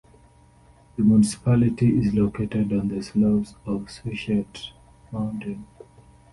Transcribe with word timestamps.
The 0.95 1.03
municipality 1.03 1.95
is 1.99 2.15
located 2.15 2.73
on 2.73 2.87
the 2.87 3.03
slopes 3.03 3.53
of 3.67 3.91
Suchet 3.91 4.71
mountain. 5.11 5.67